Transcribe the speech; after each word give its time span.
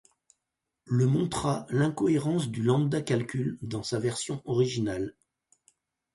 Le 0.87 1.05
montra 1.05 1.67
l’incohérence 1.69 2.49
du 2.49 2.63
lambda-calcul 2.63 3.59
dans 3.61 3.83
sa 3.83 3.99
version 3.99 4.41
originale. 4.45 5.15